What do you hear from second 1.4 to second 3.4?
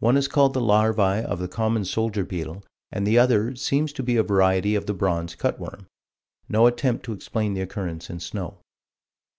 common soldier beetle and the